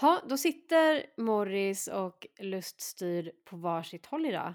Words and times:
Ha, 0.00 0.22
då 0.28 0.36
sitter 0.36 1.06
Morris 1.16 1.88
och 1.88 2.26
Luststyr 2.38 3.32
på 3.44 3.56
varsitt 3.56 4.06
håll 4.06 4.26
idag. 4.26 4.54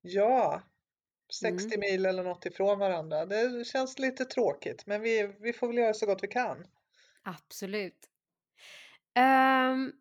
Ja, 0.00 0.62
60 1.40 1.66
Mm. 1.66 1.80
mil 1.80 2.06
eller 2.06 2.24
något 2.24 2.46
ifrån 2.46 2.78
varandra. 2.78 3.26
Det 3.26 3.66
känns 3.66 3.98
lite 3.98 4.24
tråkigt, 4.24 4.86
men 4.86 5.00
vi, 5.02 5.34
vi 5.40 5.52
får 5.52 5.66
väl 5.66 5.76
göra 5.76 5.94
så 5.94 6.06
gott 6.06 6.22
vi 6.22 6.28
kan. 6.28 6.66
Absolut. 7.22 8.10
Ehm, 9.14 9.92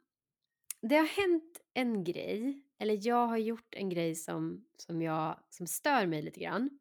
det 0.81 0.95
har 0.95 1.05
hänt 1.05 1.61
en 1.73 2.03
grej, 2.03 2.63
eller 2.79 3.07
jag 3.07 3.27
har 3.27 3.37
gjort 3.37 3.75
en 3.75 3.89
grej 3.89 4.15
som, 4.15 4.65
som, 4.77 5.01
jag, 5.01 5.39
som 5.49 5.67
stör 5.67 6.05
mig 6.05 6.21
lite 6.21 6.39
grann. 6.39 6.79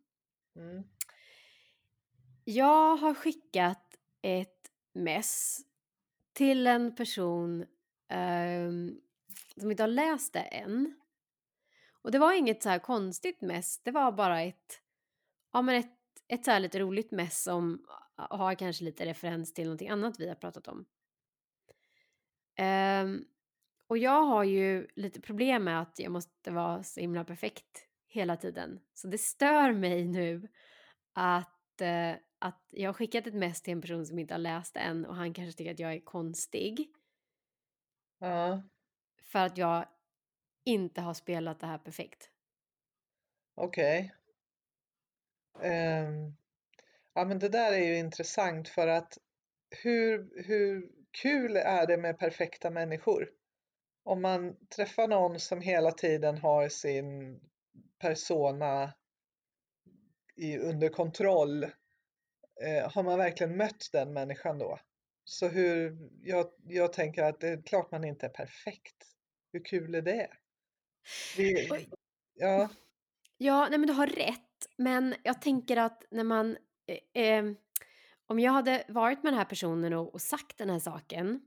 Mm. 0.57 0.83
Jag 2.45 2.97
har 2.97 3.15
skickat 3.15 3.97
ett 4.23 4.71
mess 4.95 5.61
till 6.33 6.67
en 6.67 6.95
person 6.97 7.67
eh, 8.09 8.71
som 9.57 9.71
inte 9.71 9.83
har 9.83 9.89
läst 9.89 10.33
det 10.33 10.41
än. 10.41 11.01
Och 12.03 12.11
det 12.11 12.19
var 12.19 12.33
inget 12.33 12.63
så 12.63 12.69
här 12.69 12.79
konstigt 12.79 13.41
mess, 13.41 13.81
det 13.83 13.91
var 13.91 14.13
bara 14.13 14.43
ett, 14.43 14.83
ja, 15.53 15.63
men 15.63 15.75
ett, 15.75 15.93
ett 16.29 16.45
så 16.45 16.51
här 16.51 16.61
lite 16.61 16.79
roligt 16.79 17.11
mess 17.11 17.43
som 17.43 17.87
har 18.17 18.55
kanske 18.55 18.85
lite 18.85 19.07
referens 19.07 19.55
till 19.55 19.65
någonting 19.65 19.89
annat 19.89 20.21
vi 20.21 20.29
har 20.29 20.35
pratat 20.35 20.69
om. 20.69 20.87
Ehm, 22.57 23.25
och 23.87 23.99
jag 23.99 24.23
har 24.23 24.45
ju 24.45 24.87
lite 24.97 25.21
problem 25.21 25.65
med 25.65 25.81
att 25.81 25.99
jag 25.99 26.13
måste 26.13 26.51
vara 26.51 26.83
så 26.83 27.01
himla 27.01 27.25
perfekt 27.25 27.89
hela 28.09 28.37
tiden. 28.37 28.81
Så 28.95 29.09
det 29.09 29.19
stör 29.19 29.73
mig 29.73 30.05
nu 30.05 30.49
att, 31.13 31.81
eh, 31.81 32.13
att 32.39 32.65
jag 32.71 32.89
har 32.89 32.95
skickat 32.95 33.27
ett 33.27 33.35
mess 33.35 33.63
till 33.63 33.73
en 33.73 33.81
person 33.81 34.07
som 34.07 34.19
inte 34.19 34.35
har 34.35 34.39
läst 34.39 34.75
det 34.75 34.81
än 34.81 35.07
och 35.07 35.17
han 35.17 35.35
kanske 35.35 35.59
tycker 35.59 35.73
att 35.73 35.79
jag 35.79 35.95
är 35.95 36.01
konstig. 36.01 36.93
Ja, 38.19 38.63
För 39.27 39.39
att 39.39 39.59
jag 39.59 39.87
inte 40.65 41.01
har 41.01 41.15
spelat 41.15 41.61
det 41.61 41.67
här 41.67 41.79
perfekt. 41.79 42.31
okej. 43.55 44.13
Ehm, 45.63 46.37
ja, 47.15 47.25
men 47.25 47.39
det 47.39 47.49
där 47.49 47.73
är 47.73 47.87
ju 47.87 47.99
intressant 47.99 48.69
för 48.69 48.89
att 48.89 49.19
hur, 49.83 50.43
hur 50.47 50.91
kul 51.23 51.57
är 51.57 51.87
det 51.87 51.97
med 51.97 52.19
perfekta 52.19 52.71
människor? 52.71 53.29
Om 54.05 54.23
man 54.23 54.67
träffar 54.77 55.09
någon 55.09 55.41
som 55.41 55.61
hela 55.61 55.91
tiden 55.91 56.39
har 56.39 56.69
sin 56.69 57.41
persona 57.99 58.95
i, 60.37 60.59
under 60.59 60.89
kontroll, 60.89 61.65
eh, 62.63 62.91
har 62.93 63.03
man 63.03 63.19
verkligen 63.19 63.57
mött 63.57 63.89
den 63.93 64.13
människan 64.13 64.59
då? 64.59 64.79
Så 65.29 65.49
hur, 65.49 65.97
jag, 66.23 66.47
jag 66.67 66.93
tänker 66.93 67.23
att 67.23 67.41
det 67.41 67.49
är 67.49 67.63
klart 67.63 67.91
man 67.91 68.05
inte 68.05 68.27
är 68.27 68.31
perfekt. 68.31 68.97
Hur 69.53 69.65
kul 69.65 69.95
är 69.95 70.03
det? 70.03 70.29
Vi, 71.37 71.69
ja, 72.35 72.69
Ja, 73.39 73.67
nej 73.71 73.79
men 73.79 73.87
du 73.87 73.93
har 73.93 74.07
rätt. 74.07 74.69
Men 74.77 75.15
jag 75.23 75.43
tänker 75.43 75.77
att 75.77 76.03
när 76.11 76.25
man... 76.25 76.57
Eh, 77.15 77.23
eh, 77.23 77.45
om 78.27 78.41
jag 78.41 78.53
hade 78.53 78.85
varit 78.89 79.23
med 79.23 79.33
den 79.33 79.39
här 79.39 79.45
personen 79.45 79.93
och, 79.93 80.15
och 80.15 80.23
sagt 80.23 80.59
den 80.59 80.71
här 80.71 80.79
saken 80.79 81.41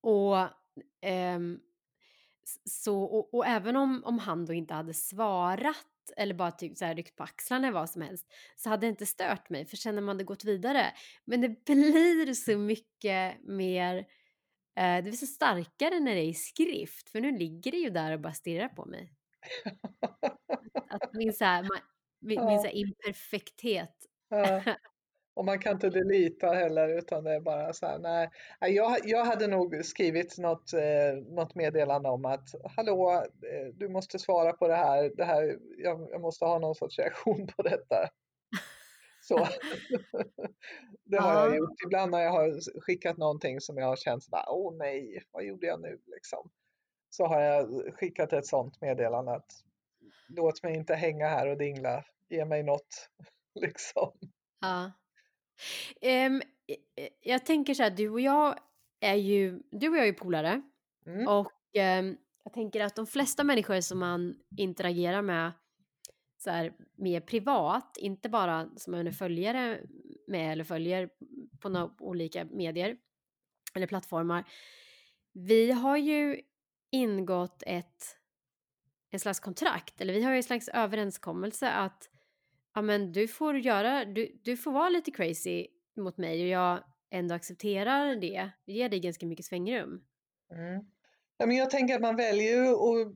och... 0.00 0.38
s- 2.44 2.82
så, 2.82 3.02
och, 3.02 3.34
och 3.34 3.46
även 3.46 3.76
om, 3.76 4.04
om 4.04 4.18
han 4.18 4.46
då 4.46 4.52
inte 4.52 4.74
hade 4.74 4.94
svarat 4.94 5.86
eller 6.16 6.34
bara 6.34 6.50
typ 6.50 6.76
så 6.76 6.84
här 6.84 6.94
ryckt 6.94 7.16
på 7.16 7.22
axlarna 7.22 7.66
eller 7.66 7.74
vad 7.74 7.90
som 7.90 8.02
helst 8.02 8.26
så 8.56 8.68
hade 8.68 8.86
det 8.86 8.90
inte 8.90 9.06
stört 9.06 9.50
mig 9.50 9.66
för 9.66 9.76
sen 9.76 9.94
när 9.94 10.02
man 10.02 10.08
hade 10.08 10.24
gått 10.24 10.44
vidare. 10.44 10.86
Men 11.24 11.40
det 11.40 11.64
blir 11.64 12.34
så 12.34 12.58
mycket 12.58 13.42
mer... 13.42 13.96
Eh, 14.78 14.96
det 14.96 15.02
blir 15.02 15.12
så 15.12 15.26
starkare 15.26 16.00
när 16.00 16.14
det 16.14 16.20
är 16.20 16.28
i 16.28 16.34
skrift 16.34 17.10
för 17.10 17.20
nu 17.20 17.38
ligger 17.38 17.70
det 17.70 17.78
ju 17.78 17.90
där 17.90 18.12
och 18.12 18.20
bara 18.20 18.32
stirrar 18.32 18.68
på 18.68 18.84
mig. 18.84 19.12
Att 20.90 21.12
min, 21.12 21.32
så 21.32 21.44
här, 21.44 21.68
min, 22.20 22.44
min 22.46 22.58
så 22.58 22.66
här 22.66 22.74
imperfekthet. 22.74 23.96
ja. 24.28 24.62
Och 25.38 25.44
man 25.44 25.58
kan 25.58 25.72
inte 25.72 25.90
delita 25.90 26.46
heller 26.46 26.98
utan 26.98 27.24
det 27.24 27.34
är 27.34 27.40
bara 27.40 27.72
så 27.72 27.86
här, 27.86 27.98
nej. 27.98 28.30
Jag, 28.60 28.96
jag 29.04 29.24
hade 29.24 29.46
nog 29.46 29.84
skrivit 29.84 30.38
något, 30.38 30.72
eh, 30.72 31.14
något 31.26 31.54
meddelande 31.54 32.08
om 32.08 32.24
att 32.24 32.48
hallå, 32.76 33.12
eh, 33.52 33.66
du 33.74 33.88
måste 33.88 34.18
svara 34.18 34.52
på 34.52 34.68
det 34.68 34.74
här, 34.76 35.12
det 35.16 35.24
här 35.24 35.58
jag, 35.78 36.08
jag 36.10 36.20
måste 36.20 36.44
ha 36.44 36.58
någon 36.58 36.74
sorts 36.74 36.98
reaktion 36.98 37.46
på 37.56 37.62
detta. 37.62 38.08
Så. 39.20 39.38
det 41.04 41.16
har 41.16 41.34
jag 41.34 41.50
Ja. 41.52 41.56
gjort. 41.56 41.82
Ibland 41.86 42.10
när 42.10 42.20
jag 42.20 42.32
har 42.32 42.80
skickat 42.80 43.16
någonting 43.16 43.60
som 43.60 43.76
jag 43.78 43.86
har 43.86 43.96
känt 43.96 44.22
så 44.24 44.30
bara, 44.30 44.50
åh 44.50 44.76
nej, 44.76 45.22
vad 45.30 45.44
gjorde 45.44 45.66
jag 45.66 45.80
nu 45.80 45.98
liksom? 46.06 46.50
Så 47.10 47.26
har 47.26 47.40
jag 47.40 47.94
skickat 47.94 48.32
ett 48.32 48.46
sånt 48.46 48.80
meddelande 48.80 49.32
att 49.32 49.50
låt 50.28 50.62
mig 50.62 50.74
inte 50.76 50.94
hänga 50.94 51.28
här 51.28 51.48
och 51.48 51.58
dingla, 51.58 52.04
ge 52.28 52.44
mig 52.44 52.62
något 52.62 53.08
liksom. 53.60 54.12
Ja. 54.60 54.92
Eh, 56.00 56.30
jag 57.20 57.46
tänker 57.46 57.74
så 57.74 57.82
här, 57.82 57.90
du 57.90 58.08
och 58.08 58.20
jag 58.20 58.58
är 59.00 59.14
ju, 59.14 59.62
du 59.70 59.88
och 59.88 59.96
jag 59.96 60.08
är 60.08 60.12
polare. 60.12 60.62
Mm. 61.06 61.28
Och 61.28 61.52
ehm, 61.72 62.16
jag 62.44 62.52
tänker 62.52 62.80
att 62.80 62.96
de 62.96 63.06
flesta 63.06 63.44
människor 63.44 63.80
som 63.80 63.98
man 63.98 64.36
interagerar 64.56 65.22
med 65.22 65.52
så 66.38 66.50
här, 66.50 66.72
mer 66.96 67.20
privat, 67.20 67.96
inte 68.00 68.28
bara 68.28 68.68
som 68.76 68.90
man 68.90 69.06
är 69.06 69.12
följare 69.12 69.80
med 70.26 70.52
eller 70.52 70.64
följer 70.64 71.10
på 71.60 71.68
några 71.68 71.90
olika 71.98 72.44
medier 72.44 72.96
eller 73.74 73.86
plattformar. 73.86 74.44
Vi 75.32 75.70
har 75.72 75.96
ju 75.96 76.40
ingått 76.90 77.62
ett 77.66 78.18
en 79.10 79.20
slags 79.20 79.40
kontrakt, 79.40 80.00
eller 80.00 80.12
vi 80.12 80.22
har 80.22 80.30
ju 80.30 80.36
en 80.36 80.42
slags 80.42 80.68
överenskommelse 80.68 81.70
att 81.70 82.08
ja, 82.74 82.82
men 82.82 83.12
du 83.12 83.28
får 83.28 83.58
göra, 83.58 84.04
du, 84.04 84.40
du 84.44 84.56
får 84.56 84.72
vara 84.72 84.88
lite 84.88 85.10
crazy 85.10 85.66
mot 85.96 86.18
mig 86.18 86.42
och 86.42 86.48
jag 86.48 86.84
ändå 87.10 87.34
accepterar 87.34 88.16
det. 88.16 88.50
Det 88.66 88.72
ger 88.72 88.88
dig 88.88 89.00
ganska 89.00 89.26
mycket 89.26 89.46
svängrum. 89.46 90.04
Mm. 90.52 90.84
Ja, 91.36 91.46
men 91.46 91.56
jag 91.56 91.70
tänker 91.70 91.94
att 91.94 92.00
man 92.00 92.16
väljer 92.16 92.52
ju 92.52 92.68
att 92.68 93.14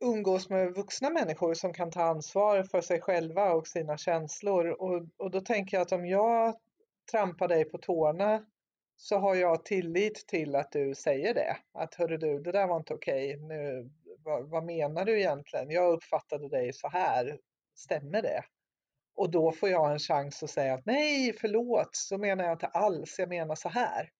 umgås 0.00 0.50
med 0.50 0.74
vuxna 0.74 1.10
människor 1.10 1.54
som 1.54 1.72
kan 1.72 1.90
ta 1.90 2.02
ansvar 2.02 2.62
för 2.62 2.80
sig 2.80 3.00
själva 3.00 3.52
och 3.52 3.66
sina 3.66 3.98
känslor. 3.98 4.66
Och, 4.66 5.08
och 5.16 5.30
då 5.30 5.40
tänker 5.40 5.76
jag 5.76 5.82
att 5.82 5.92
om 5.92 6.06
jag 6.06 6.56
trampar 7.10 7.48
dig 7.48 7.64
på 7.64 7.78
tårna 7.78 8.46
så 8.96 9.18
har 9.18 9.34
jag 9.34 9.64
tillit 9.64 10.26
till 10.28 10.56
att 10.56 10.72
du 10.72 10.94
säger 10.94 11.34
det. 11.34 11.56
Att 11.72 11.94
hörru 11.94 12.16
du, 12.16 12.40
det 12.40 12.52
där 12.52 12.66
var 12.66 12.76
inte 12.76 12.94
okej. 12.94 13.36
Nu, 13.36 13.90
vad, 14.24 14.50
vad 14.50 14.64
menar 14.64 15.04
du 15.04 15.20
egentligen? 15.20 15.70
Jag 15.70 15.92
uppfattade 15.92 16.48
dig 16.48 16.72
så 16.72 16.88
här. 16.88 17.38
Stämmer 17.74 18.22
det? 18.22 18.42
Och 19.20 19.30
då 19.30 19.52
får 19.52 19.68
jag 19.68 19.92
en 19.92 19.98
chans 19.98 20.42
att 20.42 20.50
säga 20.50 20.74
att 20.74 20.86
nej, 20.86 21.36
förlåt, 21.40 21.88
så 21.92 22.18
menar 22.18 22.44
jag 22.44 22.54
inte 22.54 22.66
alls. 22.66 23.18
Jag 23.18 23.28
menar 23.28 23.54
så 23.54 23.68
här 23.68 24.10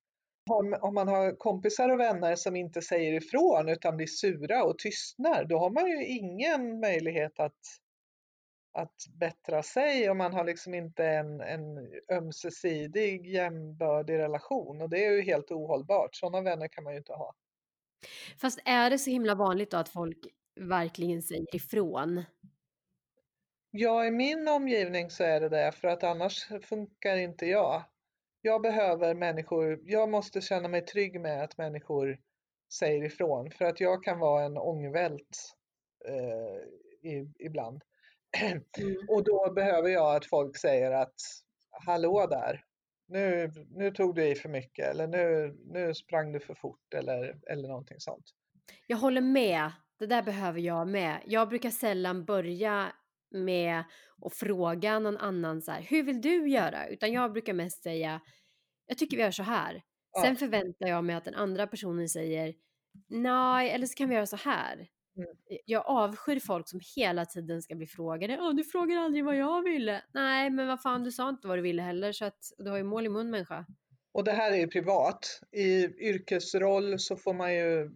om, 0.50 0.76
om 0.80 0.94
man 0.94 1.08
har 1.08 1.36
kompisar 1.36 1.88
och 1.88 2.00
vänner 2.00 2.36
som 2.36 2.56
inte 2.56 2.82
säger 2.82 3.12
ifrån 3.12 3.68
utan 3.68 3.96
blir 3.96 4.06
sura 4.06 4.64
och 4.64 4.78
tystnar, 4.78 5.44
då 5.44 5.58
har 5.58 5.70
man 5.70 5.86
ju 5.86 6.06
ingen 6.06 6.80
möjlighet 6.80 7.40
att, 7.40 7.58
att 8.72 8.96
bättra 9.20 9.62
sig 9.62 10.10
och 10.10 10.16
man 10.16 10.32
har 10.32 10.44
liksom 10.44 10.74
inte 10.74 11.06
en, 11.06 11.40
en 11.40 11.92
ömsesidig 12.12 13.26
jämbördig 13.26 14.18
relation 14.18 14.82
och 14.82 14.90
det 14.90 15.06
är 15.06 15.12
ju 15.12 15.22
helt 15.22 15.50
ohållbart. 15.50 16.16
Sådana 16.16 16.40
vänner 16.50 16.68
kan 16.68 16.84
man 16.84 16.92
ju 16.92 16.98
inte 16.98 17.12
ha. 17.12 17.34
Fast 18.40 18.60
är 18.64 18.90
det 18.90 18.98
så 18.98 19.10
himla 19.10 19.34
vanligt 19.34 19.70
då 19.70 19.76
att 19.76 19.88
folk 19.88 20.18
verkligen 20.60 21.22
säger 21.22 21.56
ifrån? 21.56 22.24
Ja, 23.70 24.06
i 24.06 24.10
min 24.10 24.48
omgivning 24.48 25.10
så 25.10 25.24
är 25.24 25.40
det 25.40 25.48
det, 25.48 25.72
för 25.72 25.88
att 25.88 26.04
annars 26.04 26.48
funkar 26.62 27.16
inte 27.16 27.46
jag. 27.46 27.82
Jag 28.42 28.62
behöver 28.62 29.14
människor, 29.14 29.80
jag 29.84 30.08
måste 30.08 30.40
känna 30.40 30.68
mig 30.68 30.80
trygg 30.80 31.20
med 31.20 31.44
att 31.44 31.58
människor 31.58 32.18
säger 32.72 33.04
ifrån, 33.04 33.50
för 33.50 33.64
att 33.64 33.80
jag 33.80 34.04
kan 34.04 34.18
vara 34.18 34.44
en 34.44 34.58
ångvält 34.58 35.54
eh, 36.08 37.10
i, 37.10 37.32
ibland. 37.38 37.82
Mm. 38.40 38.62
Och 39.08 39.24
då 39.24 39.52
behöver 39.52 39.88
jag 39.88 40.16
att 40.16 40.26
folk 40.26 40.56
säger 40.56 40.90
att 40.90 41.14
hallå 41.70 42.26
där, 42.26 42.64
nu, 43.08 43.52
nu 43.70 43.90
tog 43.90 44.14
du 44.14 44.26
i 44.26 44.34
för 44.34 44.48
mycket 44.48 44.86
eller 44.86 45.06
nu, 45.06 45.56
nu 45.66 45.94
sprang 45.94 46.32
du 46.32 46.40
för 46.40 46.54
fort 46.54 46.94
eller, 46.94 47.38
eller 47.50 47.68
någonting 47.68 48.00
sånt. 48.00 48.24
Jag 48.86 48.96
håller 48.96 49.20
med. 49.20 49.72
Det 49.98 50.06
där 50.06 50.22
behöver 50.22 50.60
jag 50.60 50.88
med. 50.88 51.20
Jag 51.26 51.48
brukar 51.48 51.70
sällan 51.70 52.24
börja 52.24 52.92
med 53.30 53.84
att 54.26 54.34
fråga 54.34 54.98
någon 54.98 55.16
annan 55.16 55.62
så 55.62 55.72
här, 55.72 55.82
hur 55.82 56.02
vill 56.02 56.20
du 56.20 56.48
göra? 56.48 56.88
Utan 56.88 57.12
jag 57.12 57.32
brukar 57.32 57.52
mest 57.52 57.82
säga, 57.82 58.20
jag 58.86 58.98
tycker 58.98 59.16
vi 59.16 59.22
gör 59.22 59.30
så 59.30 59.42
här. 59.42 59.82
Ja. 60.12 60.22
Sen 60.22 60.36
förväntar 60.36 60.88
jag 60.88 61.04
mig 61.04 61.16
att 61.16 61.24
den 61.24 61.34
andra 61.34 61.66
personen 61.66 62.08
säger, 62.08 62.54
nej, 63.08 63.70
eller 63.70 63.86
så 63.86 63.94
kan 63.94 64.08
vi 64.08 64.14
göra 64.14 64.26
så 64.26 64.36
här. 64.36 64.88
Mm. 65.16 65.28
Jag 65.64 65.86
avskyr 65.86 66.40
folk 66.40 66.68
som 66.68 66.80
hela 66.96 67.24
tiden 67.24 67.62
ska 67.62 67.74
bli 67.74 67.86
frågade, 67.86 68.38
Åh, 68.40 68.54
du 68.54 68.64
frågar 68.64 68.96
aldrig 68.96 69.24
vad 69.24 69.36
jag 69.36 69.62
ville. 69.62 70.02
Nej, 70.14 70.50
men 70.50 70.66
vad 70.66 70.82
fan, 70.82 71.04
du 71.04 71.12
sa 71.12 71.28
inte 71.28 71.48
vad 71.48 71.58
du 71.58 71.62
ville 71.62 71.82
heller, 71.82 72.12
så 72.12 72.24
att 72.24 72.38
du 72.58 72.70
har 72.70 72.76
ju 72.76 72.84
mål 72.84 73.06
i 73.06 73.08
mun 73.08 73.30
människa. 73.30 73.66
Och 74.12 74.24
det 74.24 74.32
här 74.32 74.52
är 74.52 74.56
ju 74.56 74.68
privat. 74.68 75.40
I 75.52 75.84
yrkesroll 76.08 76.98
så 76.98 77.16
får 77.16 77.34
man 77.34 77.54
ju 77.54 77.90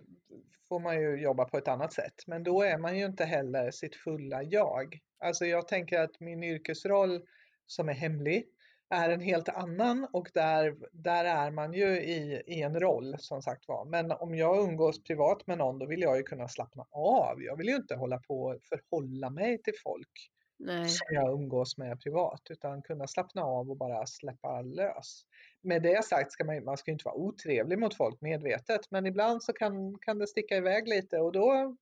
får 0.69 0.81
man 0.81 1.01
ju 1.01 1.23
jobba 1.23 1.45
på 1.45 1.59
ett 1.59 1.69
annat 1.69 1.93
sätt. 1.93 2.15
Men 2.27 2.43
då 2.43 2.63
är 2.63 2.79
man 2.79 2.99
ju 2.99 3.05
inte 3.05 3.25
heller 3.25 3.71
sitt 3.71 3.97
fulla 3.97 4.43
jag. 4.43 4.99
Alltså 5.25 5.47
jag 5.47 5.69
tänker 5.69 6.01
att 6.01 6.21
min 6.21 6.45
yrkesroll 6.45 7.21
som 7.67 7.89
är 7.89 7.93
hemlig 7.93 8.47
är 8.91 9.11
en 9.11 9.21
helt 9.21 9.49
annan 9.49 10.09
och 10.13 10.31
där, 10.35 10.77
där 10.93 11.25
är 11.25 11.51
man 11.51 11.73
ju 11.73 11.87
i, 11.87 12.43
i 12.47 12.63
en 12.63 12.81
roll 12.81 13.17
som 13.19 13.43
sagt 13.43 13.69
var. 13.69 13.85
Men 13.85 14.13
om 14.13 14.35
jag 14.35 14.69
umgås 14.69 15.03
privat 15.03 15.47
med 15.47 15.59
någon 15.59 15.79
då 15.79 15.87
vill 15.87 16.01
jag 16.01 16.17
ju 16.17 16.23
kunna 16.23 16.49
slappna 16.49 16.87
av. 16.91 17.43
Jag 17.43 17.57
vill 17.57 17.69
ju 17.69 17.77
inte 17.77 17.95
hålla 17.95 18.19
på 18.19 18.43
och 18.43 18.63
förhålla 18.63 19.31
mig 19.31 19.63
till 19.63 19.75
folk 19.83 20.31
Nej. 20.59 20.89
som 20.89 21.07
jag 21.11 21.33
umgås 21.33 21.79
med 21.79 22.01
privat 22.01 22.43
utan 22.51 22.83
kunna 22.83 23.07
slappna 23.07 23.43
av 23.43 23.71
och 23.71 23.77
bara 23.77 24.07
släppa 24.07 24.63
lös. 24.63 25.23
Med 25.61 25.83
det 25.83 26.05
sagt 26.05 26.33
ska 26.33 26.45
man, 26.45 26.65
man 26.65 26.77
ska 26.77 26.91
inte 26.91 27.05
vara 27.05 27.17
otrevlig 27.17 27.79
mot 27.79 27.97
folk 27.97 28.21
medvetet 28.21 28.91
men 28.91 29.07
ibland 29.07 29.43
så 29.43 29.53
kan, 29.53 29.99
kan 29.99 30.19
det 30.19 30.27
sticka 30.27 30.57
iväg 30.57 30.89
lite 30.89 31.19
och 31.19 31.33
då 31.33 31.77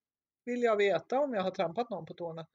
vill 0.45 0.63
jag 0.63 0.77
veta 0.77 1.21
om 1.21 1.35
jag 1.35 1.43
har 1.43 1.51
trampat 1.51 1.91
någon 1.91 2.07
på 2.07 2.15
tårna. 2.15 2.47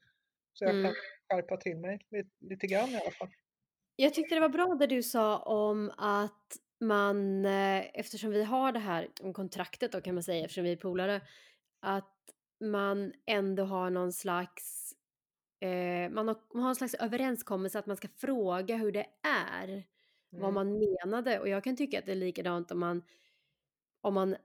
Så 0.58 0.64
jag 0.64 0.70
Mm. 0.70 0.84
kan 0.84 0.94
skärpa 1.30 1.56
till 1.56 1.76
mig 1.76 1.98
lite, 2.10 2.30
lite 2.40 2.66
grann 2.66 2.88
i 2.90 2.96
alla 3.00 3.10
fall. 3.10 3.28
Jag 3.96 4.14
tyckte 4.14 4.34
det 4.34 4.40
var 4.40 4.48
bra 4.48 4.74
det 4.74 4.86
du 4.86 5.02
sa 5.02 5.38
om 5.38 5.92
att 5.98 6.56
man, 6.80 7.44
eh, 7.44 7.86
eftersom 7.94 8.30
vi 8.30 8.44
har 8.44 8.72
det 8.72 8.78
här 8.78 9.08
om 9.20 9.32
kontraktet 9.32 9.92
då 9.92 10.00
kan 10.00 10.14
man 10.14 10.22
säga, 10.22 10.44
eftersom 10.44 10.64
vi 10.64 10.72
är 10.72 10.76
polare, 10.76 11.20
att 11.80 12.14
man 12.64 13.12
ändå 13.26 13.64
har 13.64 13.90
någon 13.90 14.12
slags, 14.12 14.92
eh, 15.60 16.10
man, 16.10 16.28
har, 16.28 16.36
man 16.54 16.62
har 16.62 16.68
en 16.70 16.76
slags 16.76 16.94
överenskommelse 16.94 17.78
att 17.78 17.86
man 17.86 17.96
ska 17.96 18.08
fråga 18.08 18.76
hur 18.76 18.92
det 18.92 19.06
är, 19.22 19.84
vad 20.30 20.50
Mm. 20.50 20.54
man 20.54 20.78
menade. 20.78 21.40
Och 21.40 21.48
jag 21.48 21.64
kan 21.64 21.76
tycka 21.76 21.98
att 21.98 22.06
det 22.06 22.12
är 22.12 22.16
likadant 22.16 22.70
om 22.70 22.78
man, 22.80 23.02
om 24.00 24.14
man 24.14 24.36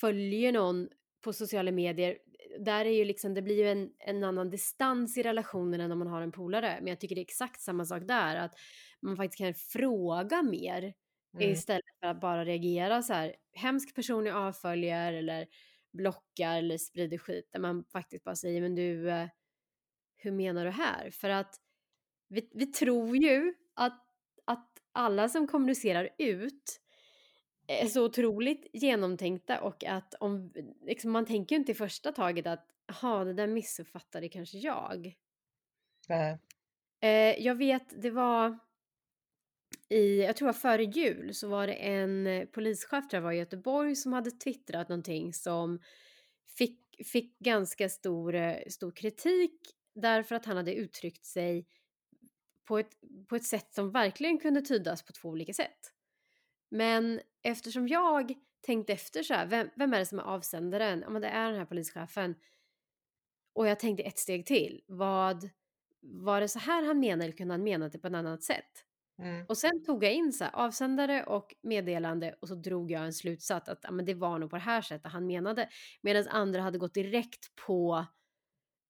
följer 0.00 0.52
någon 0.52 0.88
på 1.24 1.32
sociala 1.32 1.70
medier. 1.72 2.18
Där 2.60 2.84
är 2.84 2.90
ju 2.90 3.04
liksom, 3.04 3.34
det 3.34 3.42
blir 3.42 3.56
ju 3.56 3.68
en, 3.68 3.90
en 3.98 4.24
annan 4.24 4.50
distans 4.50 5.18
i 5.18 5.22
relationen 5.22 5.80
än 5.80 5.92
om 5.92 5.98
man 5.98 6.08
har 6.08 6.22
en 6.22 6.32
polare. 6.32 6.78
Men 6.80 6.88
jag 6.88 7.00
tycker 7.00 7.14
det 7.14 7.20
är 7.20 7.22
exakt 7.22 7.60
samma 7.60 7.84
sak 7.84 8.02
där, 8.06 8.36
att 8.36 8.54
man 9.00 9.16
faktiskt 9.16 9.38
kan 9.38 9.54
fråga 9.54 10.42
mer 10.42 10.94
Mm. 11.34 11.50
istället 11.50 11.84
för 12.00 12.06
att 12.06 12.20
bara 12.20 12.44
reagera 12.44 13.02
så 13.02 13.12
här. 13.12 13.36
Hemsk 13.52 13.94
person 13.94 14.26
jag 14.26 14.36
avföljer 14.36 15.12
eller 15.12 15.46
blockar 15.92 16.58
eller 16.58 16.78
sprider 16.78 17.18
skit. 17.18 17.48
Där 17.52 17.60
man 17.60 17.84
faktiskt 17.84 18.24
bara 18.24 18.36
säger, 18.36 18.60
men 18.60 18.74
du, 18.74 19.10
eh, 19.10 19.28
hur 20.16 20.32
menar 20.32 20.64
du 20.64 20.70
här? 20.70 21.10
För 21.10 21.28
att 21.30 21.56
vi, 22.28 22.50
vi 22.54 22.66
tror 22.66 23.16
ju 23.16 23.54
att, 23.74 24.06
att 24.44 24.68
alla 24.92 25.28
som 25.28 25.46
kommunicerar 25.46 26.08
ut 26.18 26.80
är 27.66 27.86
så 27.86 28.04
otroligt 28.04 28.66
genomtänkta 28.72 29.60
och 29.60 29.84
att 29.84 30.14
om, 30.14 30.52
liksom, 30.82 31.10
man 31.10 31.26
tänker 31.26 31.56
ju 31.56 31.60
inte 31.60 31.72
i 31.72 31.74
första 31.74 32.12
taget 32.12 32.46
att 32.46 32.66
jaha, 32.86 33.24
det 33.24 33.32
där 33.32 33.46
missuppfattade 33.46 34.28
kanske 34.28 34.58
jag. 34.58 35.14
Nej. 36.08 36.38
Eh, 37.00 37.44
jag 37.44 37.54
vet, 37.54 38.02
det 38.02 38.10
var 38.10 38.58
i, 39.88 40.22
jag 40.22 40.36
tror 40.36 40.46
det 40.46 40.52
var 40.52 40.60
före 40.60 40.84
jul, 40.84 41.34
så 41.34 41.48
var 41.48 41.66
det 41.66 41.74
en 41.74 42.26
eh, 42.26 42.44
polischef 42.46 43.08
tror 43.08 43.14
jag 43.18 43.20
var 43.20 43.32
i 43.32 43.38
Göteborg 43.38 43.96
som 43.96 44.12
hade 44.12 44.30
twittrat 44.30 44.88
någonting 44.88 45.32
som 45.32 45.80
fick, 46.58 47.06
fick 47.06 47.38
ganska 47.38 47.88
stor, 47.88 48.34
eh, 48.34 48.56
stor 48.68 48.90
kritik 48.90 49.60
därför 49.94 50.34
att 50.34 50.44
han 50.44 50.56
hade 50.56 50.74
uttryckt 50.74 51.24
sig 51.24 51.66
på 52.64 52.78
ett, 52.78 52.90
på 53.28 53.36
ett 53.36 53.44
sätt 53.44 53.74
som 53.74 53.90
verkligen 53.90 54.38
kunde 54.38 54.60
tydas 54.60 55.02
på 55.02 55.12
två 55.12 55.28
olika 55.28 55.52
sätt. 55.52 55.92
Men 56.72 57.20
eftersom 57.42 57.88
jag 57.88 58.34
tänkte 58.66 58.92
efter 58.92 59.22
så 59.22 59.34
här, 59.34 59.46
vem, 59.46 59.68
vem 59.76 59.94
är 59.94 59.98
det 59.98 60.06
som 60.06 60.18
är 60.18 60.22
avsändaren? 60.22 61.00
Ja, 61.00 61.10
men 61.10 61.22
det 61.22 61.28
är 61.28 61.50
den 61.50 61.58
här 61.58 61.66
polischefen. 61.66 62.34
Och 63.54 63.66
jag 63.68 63.78
tänkte 63.78 64.02
ett 64.02 64.18
steg 64.18 64.46
till. 64.46 64.82
Vad 64.86 65.50
var 66.00 66.40
det 66.40 66.48
så 66.48 66.58
här 66.58 66.82
han 66.86 67.00
menade 67.00 67.24
eller 67.24 67.36
kunde 67.36 67.54
han 67.54 67.62
mena 67.62 67.88
det 67.88 67.98
på 67.98 68.06
ett 68.06 68.14
annat 68.14 68.42
sätt? 68.42 68.84
Mm. 69.18 69.46
Och 69.48 69.58
sen 69.58 69.84
tog 69.84 70.04
jag 70.04 70.14
in 70.14 70.32
så 70.32 70.44
här, 70.44 70.52
avsändare 70.54 71.24
och 71.24 71.54
meddelande 71.62 72.34
och 72.40 72.48
så 72.48 72.54
drog 72.54 72.90
jag 72.90 73.04
en 73.04 73.12
slutsats 73.12 73.68
att 73.68 73.80
ja, 73.82 73.90
men 73.90 74.04
det 74.04 74.14
var 74.14 74.38
nog 74.38 74.50
på 74.50 74.56
det 74.56 74.62
här 74.62 74.82
sättet 74.82 75.12
han 75.12 75.26
menade. 75.26 75.68
Medan 76.02 76.28
andra 76.28 76.62
hade 76.62 76.78
gått 76.78 76.94
direkt 76.94 77.54
på 77.66 78.06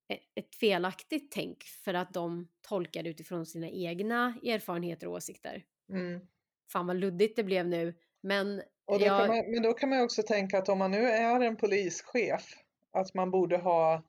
e- 0.08 0.18
ett 0.34 0.54
felaktigt 0.54 1.32
tänk 1.32 1.62
för 1.64 1.94
att 1.94 2.14
de 2.14 2.48
tolkade 2.68 3.10
utifrån 3.10 3.46
sina 3.46 3.68
egna 3.68 4.34
erfarenheter 4.44 5.06
och 5.06 5.14
åsikter. 5.14 5.64
Mm. 5.90 6.28
Fan 6.72 6.86
vad 6.86 6.96
luddigt 6.96 7.36
det 7.36 7.44
blev 7.44 7.66
nu. 7.66 7.94
Men 8.20 8.62
Och 8.84 8.98
då 8.98 9.06
jag, 9.06 9.20
kan 9.20 9.28
man, 9.28 9.50
men 9.50 9.62
då 9.62 9.72
kan 9.72 9.88
man 9.88 9.98
ju 9.98 10.04
också 10.04 10.22
tänka 10.22 10.58
att 10.58 10.68
om 10.68 10.78
man 10.78 10.90
nu 10.90 11.06
är 11.06 11.40
en 11.40 11.56
polischef, 11.56 12.54
att 12.92 13.14
man 13.14 13.30
borde 13.30 13.56
ha 13.56 14.02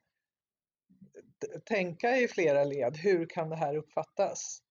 tänka 1.66 2.18
i 2.18 2.28
flera 2.28 2.64
led. 2.64 2.98
Hur 2.98 3.26
kan 3.26 3.50
det 3.50 3.56
här 3.56 3.76
uppfattas? 3.76 4.62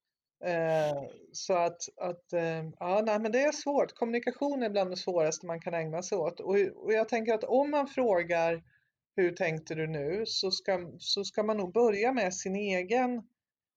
Eh, 0.45 1.03
så 1.33 1.55
att, 1.55 1.81
att 1.97 2.33
eh, 2.33 2.65
ja, 2.79 3.03
nej, 3.07 3.19
men 3.19 3.33
det 3.33 3.43
är 3.43 3.53
svårt. 3.53 3.95
Kommunikation 3.95 4.63
är 4.63 4.71
bland 4.71 4.91
det 4.91 4.97
svåraste 4.97 5.47
man 5.47 5.61
kan 5.61 5.75
ägna 5.75 6.03
sig 6.03 6.19
åt. 6.19 6.41
Och, 6.41 6.57
och 6.57 6.93
jag 6.93 7.09
tänker 7.09 7.35
att 7.35 7.45
om 7.45 7.71
man 7.71 7.87
frågar 7.87 8.63
hur 9.17 9.31
tänkte 9.31 9.75
du 9.75 9.87
nu 9.87 10.27
så 10.27 10.51
ska, 10.51 10.91
så 10.99 11.25
ska 11.25 11.43
man 11.43 11.57
nog 11.57 11.73
börja 11.73 12.13
med 12.13 12.35
sin 12.35 12.57
egen. 12.57 13.23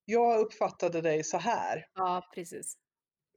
Jag 0.04 0.40
uppfattade 0.40 1.00
dig 1.00 1.24
så 1.24 1.38
här. 1.38 1.86
ja 1.94 2.30
precis. 2.34 2.76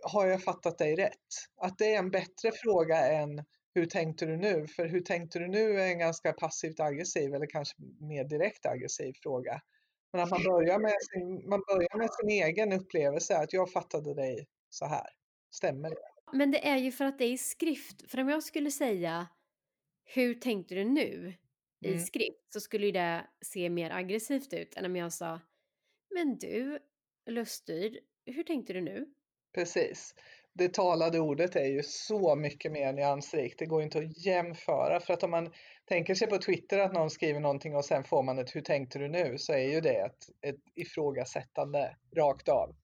Har 0.04 0.28
jag 0.28 0.44
fattat 0.44 0.78
dig 0.78 0.96
rätt? 0.96 1.28
Att 1.62 1.78
det 1.78 1.94
är 1.94 2.00
en 2.00 2.12
bättre 2.12 2.52
fråga 2.64 2.98
än 3.08 3.46
hur 3.74 3.86
tänkte 3.86 4.26
du 4.26 4.38
nu? 4.38 4.68
För 4.68 4.88
hur 4.88 5.02
tänkte 5.02 5.40
du 5.40 5.48
nu 5.48 5.80
är 5.80 5.88
en 5.88 6.00
ganska 6.00 6.34
passivt 6.34 6.80
aggressiv 6.80 7.34
eller 7.34 7.46
kanske 7.46 7.76
mer 8.00 8.24
direkt 8.24 8.66
aggressiv 8.66 9.14
fråga. 9.24 9.62
Men 10.14 10.22
att 10.22 10.30
man 10.32 10.44
börjar 10.44 10.80
med 10.80 10.94
sin, 11.14 11.50
man 11.50 11.62
börjar 11.68 11.98
med 11.98 12.10
sin 12.14 12.30
egen 12.30 12.74
upplevelse, 12.74 13.38
att 13.38 13.54
jag 13.54 13.72
fattade 13.72 14.14
dig 14.14 14.48
så 14.70 14.86
här. 14.86 15.08
Stämmer 15.52 15.90
det? 15.90 16.38
Men 16.38 16.52
det 16.52 16.68
är 16.68 16.78
ju 16.78 16.92
för 16.92 17.06
att 17.06 17.18
det 17.18 17.26
är 17.26 17.32
i 17.32 17.38
skrift. 17.38 18.12
För 18.12 18.18
om 18.22 18.30
jag 18.30 18.44
skulle 18.44 18.72
säga 18.72 19.28
hur 20.06 20.34
tänkte 20.34 20.76
du 20.76 20.84
nu 20.86 21.34
i 21.86 21.88
Mm. 21.88 22.00
skrift 22.00 22.54
så 22.54 22.60
skulle 22.60 22.86
ju 22.86 22.92
det 22.92 23.28
se 23.46 23.70
mer 23.70 23.92
aggressivt 23.92 24.54
ut 24.54 24.78
än 24.78 24.86
om 24.86 24.96
jag 24.96 25.14
sa 25.14 25.40
men 26.16 26.38
du 26.38 26.80
Lustyd, 27.26 27.98
hur 28.26 28.44
tänkte 28.44 28.74
du 28.74 28.82
nu? 28.82 29.14
Precis. 29.56 30.16
Det 30.54 30.74
talade 30.74 31.20
ordet 31.20 31.56
är 31.56 31.66
ju 31.66 31.84
så 31.84 32.36
mycket 32.36 32.72
mer 32.72 32.94
nyansrikt. 32.94 33.60
Det 33.60 33.66
går 33.66 33.82
inte 33.82 34.00
att 34.00 34.26
jämföra 34.26 35.00
för 35.00 35.14
att 35.14 35.24
om 35.24 35.32
man 35.32 35.54
tänker 35.86 36.16
sig 36.16 36.28
på 36.28 36.38
Twitter 36.38 36.80
att 36.80 36.94
någon 36.94 37.10
skriver 37.10 37.40
någonting 37.40 37.76
och 37.76 37.86
sen 37.86 38.04
får 38.04 38.24
man 38.24 38.40
ett 38.40 38.56
hur 38.56 38.62
tänkte 38.62 39.00
du 39.00 39.08
nu 39.08 39.38
så 39.38 39.54
är 39.54 39.72
ju 39.74 39.82
det 39.82 39.96
ett, 39.96 40.30
ett 40.42 40.62
ifrågasättande 40.76 41.96
rakt 42.16 42.50
av. 42.50 42.76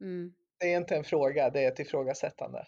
Mm. 0.00 0.34
Det 0.60 0.72
är 0.72 0.76
inte 0.76 0.96
en 0.96 1.04
fråga, 1.04 1.50
det 1.50 1.64
är 1.64 1.72
ett 1.72 1.78
ifrågasättande. 1.78 2.66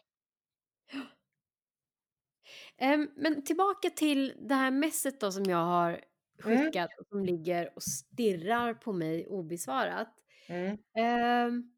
Men 3.17 3.45
tillbaka 3.45 3.91
till 3.91 4.35
det 4.49 4.55
här 4.55 4.71
messet 4.71 5.21
då 5.21 5.33
som 5.33 5.45
jag 5.45 5.65
har 5.65 6.01
Mm. 6.45 6.59
skickat 6.59 6.91
och 7.01 7.07
som 7.09 7.25
ligger 7.25 7.73
och 7.77 7.83
stirrar 7.83 8.75
på 8.75 8.93
mig 8.93 9.27
obesvarat. 9.27 10.09
Mm. 10.49 10.79
Ehm, 10.99 11.76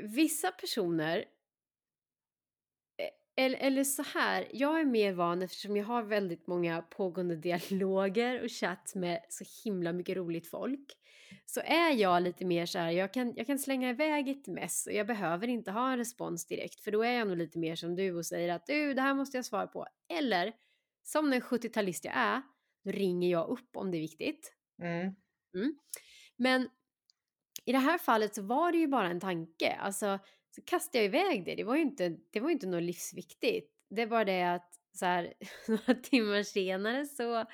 vissa 0.00 0.50
personer, 0.50 1.18
eh, 2.98 3.44
eller, 3.44 3.58
eller 3.58 3.84
så 3.84 4.02
här, 4.02 4.48
jag 4.52 4.80
är 4.80 4.84
mer 4.84 5.12
van 5.12 5.42
eftersom 5.42 5.76
jag 5.76 5.84
har 5.84 6.02
väldigt 6.02 6.46
många 6.46 6.82
pågående 6.82 7.36
dialoger 7.76 8.42
och 8.42 8.50
chatt 8.50 8.94
med 8.94 9.20
så 9.28 9.44
himla 9.64 9.92
mycket 9.92 10.16
roligt 10.16 10.50
folk. 10.50 10.98
Så 11.46 11.60
är 11.60 11.90
jag 11.90 12.22
lite 12.22 12.44
mer 12.44 12.66
så 12.66 12.78
här, 12.78 12.90
jag 12.90 13.12
kan, 13.12 13.34
jag 13.36 13.46
kan 13.46 13.58
slänga 13.58 13.90
iväg 13.90 14.28
ett 14.28 14.46
mess 14.46 14.86
och 14.86 14.92
jag 14.92 15.06
behöver 15.06 15.48
inte 15.48 15.70
ha 15.70 15.92
en 15.92 15.98
respons 15.98 16.46
direkt 16.46 16.80
för 16.80 16.90
då 16.90 17.02
är 17.02 17.12
jag 17.12 17.28
nog 17.28 17.36
lite 17.36 17.58
mer 17.58 17.76
som 17.76 17.96
du 17.96 18.12
och 18.12 18.26
säger 18.26 18.54
att 18.54 18.66
du, 18.66 18.94
det 18.94 19.02
här 19.02 19.14
måste 19.14 19.38
jag 19.38 19.44
svara 19.44 19.66
på. 19.66 19.86
Eller 20.08 20.52
som 21.02 21.30
den 21.30 21.40
70-talist 21.40 22.04
jag 22.04 22.14
är, 22.16 22.42
då 22.84 22.90
ringer 22.90 23.30
jag 23.30 23.48
upp 23.48 23.76
om 23.76 23.90
det 23.90 23.96
är 23.96 24.00
viktigt. 24.00 24.52
Mm. 25.54 25.74
Men 26.36 26.68
i 27.64 27.72
det 27.72 27.78
här 27.78 27.98
fallet 27.98 28.34
så 28.34 28.42
var 28.42 28.72
det 28.72 28.78
ju 28.78 28.86
bara 28.86 29.10
en 29.10 29.20
tanke. 29.20 29.72
Alltså, 29.72 30.18
så 30.50 30.62
kastade 30.62 31.04
jag 31.04 31.04
iväg 31.04 31.44
det. 31.44 31.54
Det 31.54 31.64
var 31.64 31.76
ju 31.76 31.82
inte, 31.82 32.16
det 32.30 32.40
var 32.40 32.50
inte 32.50 32.66
något 32.66 32.82
livsviktigt. 32.82 33.72
Det 33.90 34.02
är 34.02 34.06
bara 34.06 34.24
det 34.24 34.42
att 34.42 34.74
så 34.92 35.06
här, 35.06 35.34
några 35.68 35.94
timmar 35.94 36.42
senare 36.42 37.06
så 37.06 37.44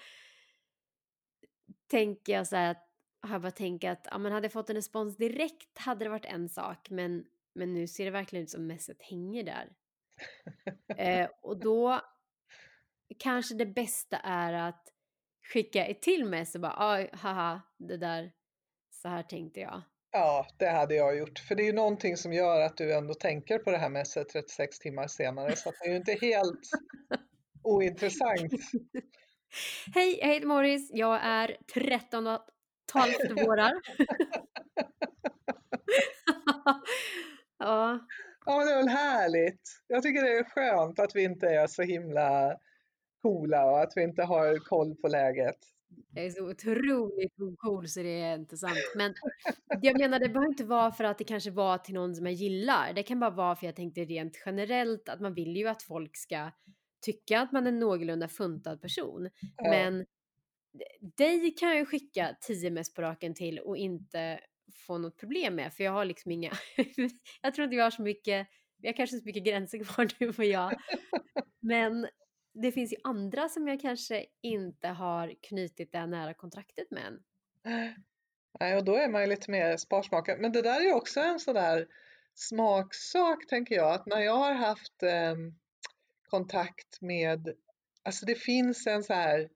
tänker 1.90 2.32
jag 2.32 2.46
så 2.46 2.56
här 2.56 2.70
att 2.70 2.84
har 3.20 3.34
jag 3.34 3.42
bara 3.42 3.50
tänkt 3.50 3.84
att 3.84 4.06
ja, 4.10 4.18
men 4.18 4.32
hade 4.32 4.44
jag 4.44 4.52
fått 4.52 4.70
en 4.70 4.76
respons 4.76 5.16
direkt 5.16 5.78
hade 5.78 6.04
det 6.04 6.08
varit 6.08 6.24
en 6.24 6.48
sak. 6.48 6.90
Men, 6.90 7.24
men 7.54 7.74
nu 7.74 7.86
ser 7.86 8.04
det 8.04 8.10
verkligen 8.10 8.42
ut 8.42 8.50
som 8.50 8.66
messet 8.66 9.02
hänger 9.02 9.44
där. 9.44 9.72
Eh, 10.96 11.28
och 11.42 11.60
då 11.60 12.00
kanske 13.18 13.54
det 13.54 13.66
bästa 13.66 14.16
är 14.16 14.52
att 14.52 14.92
skicka 15.52 15.86
ett 15.86 16.02
till 16.02 16.24
mess 16.24 16.54
och 16.54 16.60
bara 16.60 17.08
haha, 17.12 17.62
det 17.78 17.96
där, 17.96 18.32
så 18.90 19.08
här 19.08 19.22
tänkte 19.22 19.60
jag. 19.60 19.82
Ja, 20.12 20.46
det 20.56 20.68
hade 20.68 20.94
jag 20.94 21.18
gjort. 21.18 21.38
För 21.38 21.54
det 21.54 21.62
är 21.62 21.66
ju 21.66 21.72
någonting 21.72 22.16
som 22.16 22.32
gör 22.32 22.60
att 22.60 22.76
du 22.76 22.94
ändå 22.94 23.14
tänker 23.14 23.58
på 23.58 23.70
det 23.70 23.78
här 23.78 23.88
med 23.88 24.06
sig 24.06 24.24
36 24.24 24.78
timmar 24.78 25.06
senare. 25.06 25.56
Så 25.56 25.70
det 25.70 25.86
är 25.86 25.90
ju 25.90 25.96
inte 25.96 26.18
helt 26.20 26.60
ointressant. 27.62 28.52
Hej, 29.94 30.18
jag 30.20 30.28
heter 30.28 30.46
Morris. 30.46 30.90
Jag 30.92 31.20
är 31.22 31.56
13 31.74 32.26
och 32.26 32.40
halvt 32.92 33.30
vårar. 33.30 33.72
ja. 37.58 38.06
Ja, 38.46 38.58
men 38.58 38.66
det 38.66 38.72
är 38.72 38.76
väl 38.76 38.88
härligt. 38.88 39.62
Jag 39.86 40.02
tycker 40.02 40.22
det 40.22 40.38
är 40.38 40.44
skönt 40.44 40.98
att 40.98 41.14
vi 41.14 41.22
inte 41.22 41.46
är 41.46 41.66
så 41.66 41.82
himla 41.82 42.56
coola 43.22 43.64
och 43.64 43.80
att 43.80 43.92
vi 43.96 44.02
inte 44.02 44.22
har 44.22 44.56
koll 44.58 44.94
på 44.96 45.08
läget. 45.08 45.58
Jag 46.18 46.26
är 46.26 46.30
så 46.30 46.50
otroligt 46.50 47.34
cool 47.58 47.88
så 47.88 48.02
det 48.02 48.20
är 48.20 48.34
inte 48.34 48.56
sant. 48.56 48.78
Men 48.94 49.14
jag 49.82 49.98
menar, 49.98 50.18
det 50.18 50.28
behöver 50.28 50.48
inte 50.48 50.64
vara 50.64 50.92
för 50.92 51.04
att 51.04 51.18
det 51.18 51.24
kanske 51.24 51.50
var 51.50 51.78
till 51.78 51.94
någon 51.94 52.14
som 52.14 52.26
jag 52.26 52.34
gillar. 52.34 52.92
Det 52.92 53.02
kan 53.02 53.20
bara 53.20 53.30
vara 53.30 53.56
för 53.56 53.66
jag 53.66 53.76
tänkte 53.76 54.04
rent 54.04 54.42
generellt 54.46 55.08
att 55.08 55.20
man 55.20 55.34
vill 55.34 55.56
ju 55.56 55.68
att 55.68 55.82
folk 55.82 56.16
ska 56.16 56.50
tycka 57.02 57.40
att 57.40 57.52
man 57.52 57.66
är 57.66 57.68
en 57.68 57.78
någorlunda 57.78 58.28
funtad 58.28 58.82
person. 58.82 59.30
Ja. 59.56 59.70
Men 59.70 60.06
dig 61.16 61.54
kan 61.54 61.76
jag 61.76 61.88
skicka 61.88 62.36
10 62.40 62.70
mest 62.70 62.94
på 62.94 63.02
raken 63.02 63.34
till 63.34 63.58
och 63.58 63.76
inte 63.76 64.40
få 64.86 64.98
något 64.98 65.16
problem 65.16 65.54
med. 65.54 65.74
För 65.74 65.84
jag 65.84 65.92
har 65.92 66.04
liksom 66.04 66.32
inga, 66.32 66.52
jag 67.42 67.54
tror 67.54 67.64
inte 67.64 67.76
jag 67.76 67.84
har 67.84 67.90
så 67.90 68.02
mycket, 68.02 68.48
jag 68.80 68.88
har 68.88 68.96
kanske 68.96 69.16
så 69.16 69.24
mycket 69.24 69.44
gränser 69.44 69.84
kvar 69.84 70.08
du 70.18 70.28
och 70.28 70.44
jag. 70.44 70.74
Men 71.60 72.06
det 72.52 72.72
finns 72.72 72.92
ju 72.92 72.96
andra 73.04 73.48
som 73.48 73.68
jag 73.68 73.80
kanske 73.80 74.26
inte 74.40 74.88
har 74.88 75.34
knutit 75.48 75.92
det 75.92 76.06
nära 76.06 76.34
kontraktet 76.34 76.90
med 76.90 77.06
än. 77.06 77.22
Nej, 78.60 78.76
och 78.76 78.84
då 78.84 78.96
är 78.96 79.08
man 79.08 79.20
ju 79.20 79.26
lite 79.26 79.50
mer 79.50 79.76
sparsmakad. 79.76 80.40
Men 80.40 80.52
det 80.52 80.62
där 80.62 80.80
är 80.80 80.84
ju 80.84 80.92
också 80.92 81.20
en 81.20 81.40
sån 81.40 81.54
där 81.54 81.88
smaksak, 82.34 83.46
tänker 83.46 83.74
jag. 83.74 83.94
Att 83.94 84.06
när 84.06 84.20
jag 84.20 84.36
har 84.36 84.52
haft 84.52 85.02
eh, 85.02 85.34
kontakt 86.28 87.00
med, 87.00 87.54
alltså 88.02 88.26
det 88.26 88.34
finns 88.34 88.86
en 88.86 89.02
så 89.02 89.14
här 89.14 89.48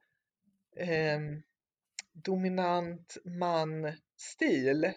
eh, 0.76 1.20
dominant 2.12 3.16
man-stil. 3.24 4.92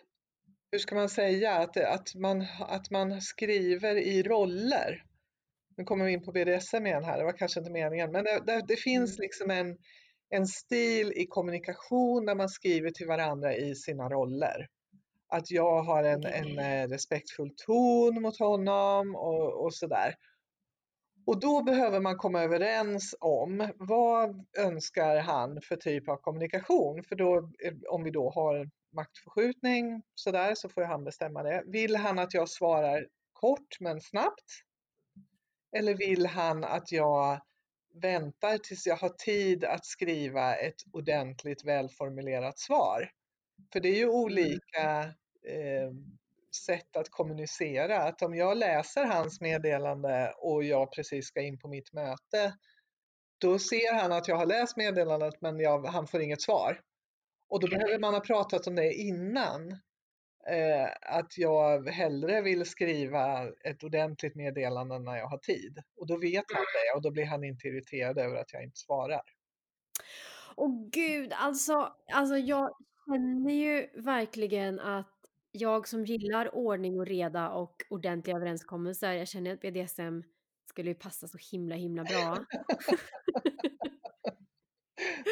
Hur 0.72 0.80
ska 0.80 0.96
man 0.96 1.10
säga? 1.10 1.56
Att, 1.56 1.78
att, 1.78 2.16
man, 2.16 2.46
att 2.60 2.92
man 2.92 3.22
skriver 3.22 3.96
i 3.96 4.24
roller. 4.24 5.06
Nu 5.78 5.84
kommer 5.84 6.06
vi 6.06 6.12
in 6.12 6.24
på 6.24 6.32
BDSM 6.32 6.86
igen 6.86 7.04
här, 7.04 7.18
det 7.18 7.24
var 7.24 7.38
kanske 7.38 7.60
inte 7.60 7.72
meningen, 7.72 8.12
men 8.12 8.24
det, 8.24 8.40
det, 8.46 8.62
det 8.68 8.76
finns 8.76 9.12
Mm. 9.12 9.22
liksom 9.24 9.52
en, 9.52 9.78
en 10.30 10.48
stil 10.48 11.14
i 11.16 11.26
kommunikation 11.30 12.26
där 12.26 12.36
man 12.36 12.50
skriver 12.50 12.92
till 12.92 13.08
varandra 13.08 13.56
i 13.56 13.76
sina 13.76 14.10
roller. 14.10 14.68
Att 15.28 15.52
jag 15.52 15.84
har 15.84 16.04
en, 16.04 16.26
en 16.26 16.60
eh, 16.60 16.88
respektfull 16.88 17.52
ton 17.66 18.22
mot 18.22 18.40
honom 18.40 19.16
och, 19.16 19.64
och 19.64 19.74
sådär. 19.74 20.16
Och 21.28 21.40
då 21.40 21.64
behöver 21.64 22.00
man 22.00 22.18
komma 22.18 22.42
överens 22.42 23.16
om 23.20 23.70
vad 23.76 24.46
önskar 24.58 25.18
han 25.18 25.62
för 25.62 25.76
typ 25.76 26.10
av 26.10 26.18
kommunikation? 26.18 27.04
För 27.04 27.16
då, 27.16 27.52
om 27.90 28.04
vi 28.04 28.12
då 28.12 28.30
har 28.30 28.70
maktförskjutning 28.96 30.02
sådär 30.16 30.54
så 30.56 30.70
får 30.70 30.82
han 30.82 31.04
bestämma 31.04 31.44
det. 31.44 31.64
Vill 31.66 31.96
han 31.96 32.20
att 32.20 32.34
jag 32.34 32.50
svarar 32.50 33.08
kort 33.34 33.80
men 33.80 34.02
snabbt? 34.02 34.46
Eller 35.76 35.94
vill 35.94 36.26
han 36.26 36.64
att 36.64 36.92
jag 36.92 37.42
väntar 37.94 38.58
tills 38.58 38.88
jag 38.88 38.96
har 38.96 39.10
tid 39.10 39.64
att 39.64 39.86
skriva 39.86 40.56
ett 40.56 40.82
ordentligt 40.92 41.66
välformulerat 41.66 42.60
svar? 42.60 43.10
För 43.74 43.80
det 43.80 43.90
är 43.90 43.96
ju 43.96 44.10
olika 44.10 45.02
eh, 45.48 45.92
sätt 46.66 46.96
att 46.98 47.10
kommunicera. 47.10 48.04
Att 48.04 48.22
om 48.22 48.36
jag 48.36 48.58
läser 48.58 49.06
hans 49.06 49.42
meddelande 49.42 50.34
och 50.38 50.64
jag 50.64 50.92
precis 50.92 51.26
ska 51.26 51.42
in 51.42 51.60
på 51.60 51.68
mitt 51.68 51.94
möte, 51.94 52.54
då 53.38 53.60
ser 53.60 53.94
han 53.94 54.12
att 54.12 54.28
jag 54.28 54.36
har 54.36 54.46
läst 54.46 54.78
meddelandet 54.78 55.42
men 55.42 55.60
jag, 55.60 55.86
han 55.86 56.08
får 56.08 56.22
inget 56.22 56.42
svar. 56.42 56.82
Och 57.50 57.60
då 57.60 57.68
behöver 57.68 58.00
man 58.00 58.14
ha 58.14 58.22
pratat 58.22 58.68
om 58.68 58.76
det 58.76 58.94
innan. 58.94 59.80
Eh, 60.50 60.90
att 61.02 61.38
jag 61.38 61.90
hellre 61.90 62.42
vill 62.42 62.66
skriva 62.66 63.48
ett 63.64 63.84
ordentligt 63.84 64.36
meddelande 64.36 65.00
när 65.00 65.18
jag 65.18 65.28
har 65.28 65.38
tid. 65.38 65.80
Och 65.98 66.08
då 66.08 66.18
vet 66.18 66.46
han 66.54 66.64
det 66.64 66.96
och 66.96 67.02
då 67.02 67.12
blir 67.12 67.26
han 67.26 67.44
inte 67.44 67.68
irriterad 67.68 68.18
över 68.18 68.36
att 68.36 68.54
jag 68.54 68.64
inte 68.64 68.78
svarar. 68.78 69.22
Åh 70.56 70.90
gud, 70.92 71.34
alltså, 71.34 71.94
alltså 72.14 72.38
jag 72.38 72.76
känner 73.06 73.54
ju 73.54 73.88
verkligen 73.94 74.80
att 74.80 75.12
jag 75.52 75.88
som 75.88 76.06
gillar 76.06 76.56
ordning 76.56 77.00
och 77.00 77.06
reda 77.06 77.50
och 77.50 77.76
ordentliga 77.90 78.38
överenskommelser, 78.38 79.12
jag 79.12 79.28
känner 79.28 79.54
att 79.54 79.62
BDSM 79.62 80.22
skulle 80.70 80.90
ju 80.90 80.96
passa 80.96 81.28
så 81.28 81.38
himla 81.52 81.76
himla 81.76 82.04
bra. 82.04 82.38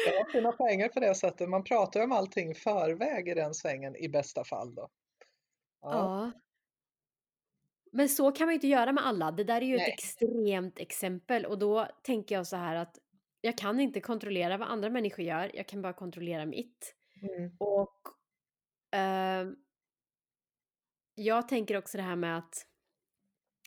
Jag 0.06 0.24
har 0.24 0.32
sina 0.32 0.52
poänger 0.52 0.88
på 0.88 1.00
det 1.00 1.14
sättet. 1.14 1.48
Man 1.48 1.64
pratar 1.64 2.00
om 2.00 2.12
allting 2.12 2.54
förväg 2.54 3.28
i 3.28 3.34
den 3.34 3.54
svängen 3.54 3.96
i 3.96 4.08
bästa 4.08 4.44
fall 4.44 4.74
då. 4.74 4.88
Ja, 5.84 5.90
Ja. 5.92 6.32
Men 7.92 8.08
så 8.08 8.32
kan 8.32 8.46
man 8.46 8.52
ju 8.52 8.54
inte 8.54 8.66
göra 8.66 8.92
med 8.92 9.06
alla. 9.06 9.32
Det 9.32 9.44
där 9.44 9.60
är 9.60 9.66
ju 9.66 9.74
ett 9.74 9.80
Nej. 9.80 9.92
extremt 9.98 10.78
exempel 10.78 11.46
och 11.46 11.58
då 11.58 11.88
tänker 12.02 12.34
jag 12.34 12.46
så 12.46 12.56
här 12.56 12.76
att 12.76 12.98
jag 13.40 13.58
kan 13.58 13.80
inte 13.80 14.00
kontrollera 14.00 14.56
vad 14.58 14.68
andra 14.68 14.90
människor 14.90 15.24
gör, 15.24 15.50
jag 15.54 15.68
kan 15.68 15.82
bara 15.82 15.92
kontrollera 15.92 16.46
mitt. 16.46 16.94
mm, 17.22 17.56
Och 17.58 18.00
ehm, 18.90 19.56
jag 21.14 21.48
tänker 21.48 21.76
också 21.76 21.96
det 21.98 22.02
här 22.02 22.16
med 22.16 22.38
att 22.38 22.66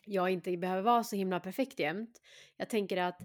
jag 0.06 0.30
inte 0.30 0.58
behöver 0.58 0.82
vara 0.82 1.04
så 1.04 1.16
himla 1.16 1.40
perfekt 1.40 1.80
jämt. 1.80 2.22
Jag 2.58 2.70
tänker 2.70 2.98
att 2.98 3.20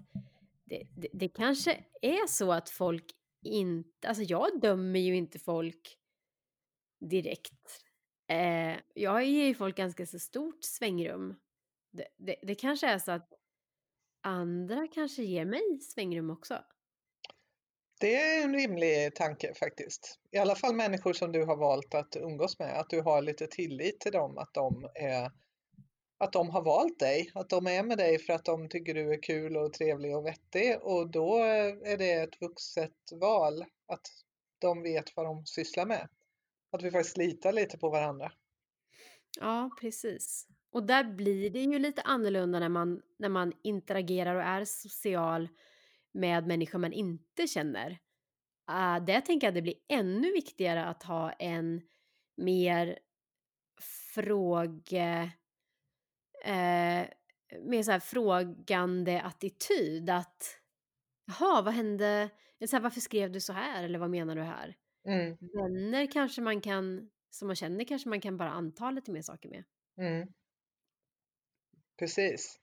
det, 0.65 0.87
det, 0.97 1.07
det 1.13 1.29
kanske 1.29 1.83
är 2.01 2.27
så 2.27 2.51
att 2.51 2.69
folk 2.69 3.05
inte, 3.43 4.07
alltså 4.07 4.23
jag 4.23 4.61
dömer 4.61 4.99
ju 4.99 5.15
inte 5.15 5.39
folk 5.39 5.97
direkt. 6.99 7.83
Eh, 8.27 8.75
jag 8.93 9.25
ger 9.25 9.45
ju 9.45 9.55
folk 9.55 9.77
ganska 9.77 10.05
så 10.05 10.19
stort 10.19 10.63
svängrum. 10.63 11.35
Det, 11.91 12.07
det, 12.17 12.35
det 12.41 12.55
kanske 12.55 12.87
är 12.87 12.99
så 12.99 13.11
att 13.11 13.33
andra 14.21 14.87
kanske 14.87 15.23
ger 15.23 15.45
mig 15.45 15.79
svängrum 15.81 16.29
också. 16.29 16.63
Det 17.99 18.15
är 18.15 18.43
en 18.43 18.53
rimlig 18.55 19.15
tanke 19.15 19.53
faktiskt. 19.53 20.19
I 20.31 20.37
alla 20.37 20.55
fall 20.55 20.75
människor 20.75 21.13
som 21.13 21.31
du 21.31 21.45
har 21.45 21.55
valt 21.55 21.93
att 21.93 22.15
umgås 22.15 22.59
med. 22.59 22.79
Att 22.79 22.89
du 22.89 23.01
har 23.01 23.21
lite 23.21 23.47
tillit 23.47 23.99
till 23.99 24.11
dem. 24.11 24.37
Att 24.37 24.53
de, 24.53 24.89
är, 24.95 25.31
att 26.17 26.33
de 26.33 26.49
har 26.49 26.61
valt 26.61 26.99
dig. 26.99 27.31
Att 27.35 27.49
de 27.49 27.67
är 27.67 27.83
med 27.83 27.97
dig 27.97 28.19
för 28.19 28.33
att 28.33 28.45
de 28.45 28.69
tycker 28.69 28.93
du 28.93 29.13
är 29.13 29.23
kul 29.23 29.57
och 29.57 29.73
trevlig 29.73 30.15
och 30.17 30.25
vettig. 30.25 30.77
Och 30.81 31.09
då 31.09 31.37
är 31.37 31.97
det 31.97 32.13
ett 32.13 32.41
vuxet 32.41 32.91
val. 33.11 33.65
Att 33.87 34.07
de 34.59 34.81
vet 34.81 35.15
vad 35.15 35.25
de 35.25 35.45
sysslar 35.45 35.85
med. 35.85 36.09
Att 36.73 36.83
vi 36.83 36.91
faktiskt 36.91 37.17
litar 37.17 37.53
lite 37.53 37.77
på 37.77 37.89
varandra. 37.89 38.31
Ja, 39.39 39.69
precis. 39.81 40.47
Och 40.71 40.83
där 40.83 41.03
blir 41.03 41.49
det 41.49 41.59
ju 41.59 41.79
lite 41.79 42.01
annorlunda 42.01 42.59
när 42.59 42.69
man, 42.69 43.01
när 43.19 43.29
man 43.29 43.53
interagerar 43.63 44.35
och 44.35 44.41
är 44.41 44.65
social 44.65 45.49
med 46.11 46.47
människor 46.47 46.79
man 46.79 46.93
inte 46.93 47.47
känner. 47.47 47.89
Uh, 48.69 49.05
där 49.05 49.21
tänker 49.21 49.47
jag 49.47 49.51
att 49.51 49.55
det 49.55 49.61
blir 49.61 49.75
ännu 49.89 50.31
viktigare 50.31 50.85
att 50.85 51.03
ha 51.03 51.31
en 51.31 51.81
mer 52.37 52.99
fråge... 54.13 55.31
Uh, 56.45 57.05
mer 57.61 57.83
så 57.83 57.91
här 57.91 57.99
frågande 57.99 59.21
attityd. 59.21 60.09
Att 60.09 60.59
jaha, 61.25 61.61
vad 61.61 61.73
hände? 61.73 62.29
Så 62.67 62.75
här, 62.75 62.83
varför 62.83 63.01
skrev 63.01 63.31
du 63.31 63.41
så 63.41 63.53
här? 63.53 63.83
Eller 63.83 63.99
vad 63.99 64.09
menar 64.09 64.35
du 64.35 64.41
här? 64.41 64.75
Mm, 65.07 65.37
Vänner 65.39 66.11
kanske 66.11 66.41
man 66.41 66.61
kan, 66.61 67.09
som 67.29 67.47
man 67.47 67.55
känner 67.55 67.85
kanske 67.85 68.09
man 68.09 68.21
kan 68.21 68.37
bara 68.37 68.51
anta 68.51 68.91
lite 68.91 69.11
mer 69.11 69.21
saker 69.21 69.49
med. 69.49 69.63
mm, 69.97 70.27
precis. 71.99 72.59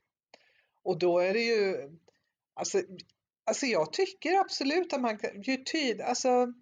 Och 0.83 0.99
då 0.99 1.19
är 1.19 1.33
det 1.35 1.41
ju, 1.43 1.91
alltså, 2.55 2.83
alltså 3.45 3.67
jag 3.67 3.93
tycker 3.93 4.41
absolut 4.41 4.93
att 4.93 5.01
man 5.01 5.19
kan, 5.19 5.43
ju 5.43 5.57
tid, 5.57 6.01
alltså 6.01 6.53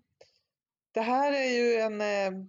det 0.92 1.00
här 1.00 1.32
är 1.32 1.50
ju 1.50 1.74
en, 1.74 2.00
eh, 2.00 2.44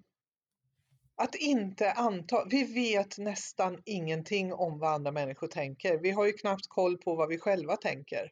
att 1.15 1.35
inte 1.35 1.91
anta, 1.91 2.45
vi 2.49 2.63
vet 2.63 3.17
nästan 3.17 3.81
ingenting 3.85 4.53
om 4.53 4.79
vad 4.79 4.93
andra 4.93 5.11
människor 5.11 5.47
tänker. 5.47 5.97
Vi 5.99 6.11
har 6.11 6.25
ju 6.25 6.33
knappt 6.33 6.67
koll 6.67 6.97
på 6.97 7.15
vad 7.15 7.29
vi 7.29 7.39
själva 7.39 7.77
tänker. 7.77 8.31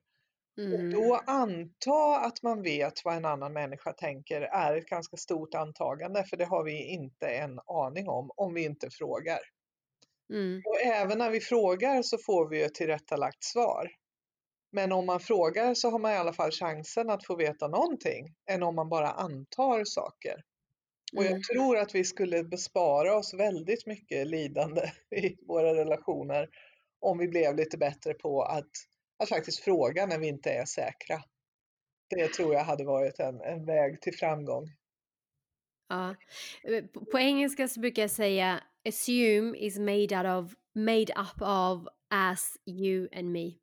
Och 0.71 0.79
Mm. 0.79 0.89
då 0.89 1.15
anta 1.27 2.17
att 2.19 2.43
man 2.43 2.61
vet 2.63 2.93
vad 3.05 3.15
en 3.17 3.25
annan 3.25 3.53
människa 3.53 3.93
tänker 3.93 4.41
är 4.41 4.75
ett 4.77 4.85
ganska 4.87 5.17
stort 5.17 5.53
antagande, 5.55 6.23
för 6.25 6.37
det 6.37 6.45
har 6.45 6.63
vi 6.63 6.83
inte 6.93 7.27
en 7.27 7.59
aning 7.67 8.09
om, 8.09 8.31
om 8.35 8.53
vi 8.53 8.63
inte 8.65 8.89
frågar. 8.91 9.39
Mm. 10.33 10.65
Och 10.65 10.81
även 10.85 11.17
när 11.17 11.29
vi 11.31 11.39
frågar 11.41 12.01
så 12.01 12.17
får 12.25 12.49
vi 12.49 12.63
ett 12.63 12.75
tillrättalagt 12.75 13.43
svar. 13.43 13.87
Men 14.71 14.91
om 14.91 15.05
man 15.05 15.19
frågar 15.19 15.73
så 15.73 15.89
har 15.89 15.99
man 15.99 16.11
i 16.11 16.15
alla 16.17 16.33
fall 16.33 16.51
chansen 16.51 17.09
att 17.09 17.25
få 17.25 17.35
veta 17.35 17.67
någonting, 17.67 18.25
än 18.51 18.63
om 18.63 18.75
man 18.75 18.89
bara 18.89 19.11
antar 19.11 19.83
saker. 19.85 20.35
Och 21.17 21.25
jag 21.25 21.31
Mm. 21.31 21.41
tror 21.53 21.77
att 21.77 21.95
vi 21.95 22.03
skulle 22.03 22.43
bespara 22.43 23.17
oss 23.17 23.33
väldigt 23.33 23.87
mycket 23.87 24.27
lidande 24.27 24.81
i 25.15 25.35
våra 25.47 25.75
relationer 25.75 26.49
om 27.01 27.17
vi 27.17 27.27
blev 27.27 27.55
lite 27.55 27.77
bättre 27.77 28.13
på 28.13 28.43
att, 28.43 28.71
att 29.17 29.29
faktiskt 29.29 29.59
fråga 29.59 30.05
när 30.05 30.17
vi 30.17 30.27
inte 30.27 30.51
är 30.51 30.65
säkra. 30.65 31.23
Det 32.09 32.33
tror 32.33 32.53
jag 32.53 32.63
hade 32.63 32.85
varit 32.85 33.19
en, 33.19 33.41
en 33.41 33.65
väg 33.65 34.01
till 34.01 34.17
framgång. 34.17 34.67
Ja. 35.87 36.15
Eh, 36.63 36.85
På, 37.11 37.19
engelska 37.19 37.67
så 37.67 37.79
brukar 37.79 38.01
jag 38.01 38.11
säga 38.11 38.63
assume 38.87 39.57
is 39.57 39.79
made 39.79 40.17
out 40.17 40.45
of, 40.45 40.55
made 40.73 41.13
up 41.13 41.41
of 41.41 41.87
as 42.09 42.57
you 42.65 43.09
and 43.15 43.31
me. 43.31 43.45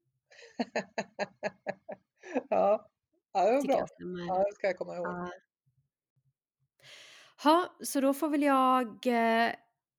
ja. 2.51 2.91
ja, 3.33 3.51
det 3.51 3.57
var 3.57 3.63
bra. 3.63 3.87
Ja, 4.29 4.45
det 4.49 4.55
ska 4.55 4.67
jag 4.67 4.79
komma 4.79 4.97
ihåg. 4.97 5.07
Ja. 5.07 5.31
Ha, 7.43 7.77
så 7.81 8.01
då 8.01 8.15
får 8.15 8.29
väl 8.29 8.43
jag 8.43 9.07
eh, 9.07 9.53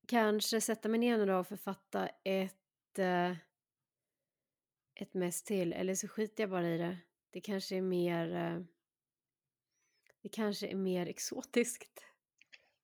kanske 0.08 0.60
sätta 0.60 0.88
mig 0.88 1.00
ner 1.00 1.18
nu 1.18 1.26
då 1.26 1.38
och 1.38 1.46
författa 1.46 2.08
ett, 2.24 2.98
eh, 2.98 3.32
ett 4.96 5.14
mess 5.14 5.42
till. 5.42 5.72
Eller 5.72 5.94
så 5.94 6.08
skiter 6.08 6.42
jag 6.42 6.50
bara 6.50 6.68
i 6.68 6.78
det. 6.78 6.98
Det 7.30 7.40
kanske 7.40 7.76
är 7.76 7.82
mer, 7.82 8.34
eh, 8.34 8.60
det 10.22 10.28
kanske 10.28 10.66
är 10.66 10.76
mer 10.76 11.06
exotiskt. 11.06 12.04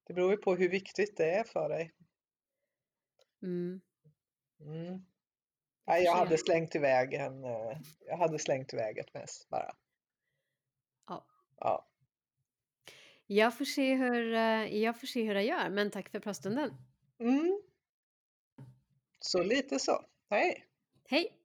Det 0.07 0.15
beror 0.15 0.31
ju 0.31 0.37
på 0.37 0.55
hur 0.55 0.69
viktigt 0.69 1.17
det 1.17 1.31
är 1.31 1.45
för 1.45 1.69
dig. 1.69 1.95
Mm. 3.43 3.81
Mm. 4.61 5.05
Nej, 5.87 6.05
jag 6.05 6.17
hade 6.17 6.39
slängt 6.39 6.75
iväg 6.75 7.15
en, 7.15 7.45
eh, 7.45 7.79
jag 8.07 8.17
hade 8.17 8.39
slängt 8.39 8.73
iväg 8.73 8.99
ett 8.99 9.15
mess 9.15 9.49
bara. 9.49 9.77
Ja. 11.07 11.27
Ja. 11.59 11.89
Jag 13.27 13.59
får 13.59 13.65
se 13.65 13.95
hur, 13.95 14.35
eh, 14.35 14.77
jag 14.77 15.01
får 15.01 15.07
se 15.07 15.23
hur 15.23 15.35
jag 15.35 15.45
gör, 15.45 15.71
men 15.71 15.91
tack 15.91 16.09
för 16.09 16.21
pratstunden. 16.21 16.77
Mm. 17.19 17.63
Så 19.21 19.43
lite 19.43 19.79
så. 19.79 20.07
Hej! 20.31 20.67
Hej! 21.05 21.42